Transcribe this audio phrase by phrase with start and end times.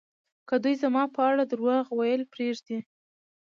[0.47, 2.79] که دوی زما په اړه درواغ ویل پرېږدي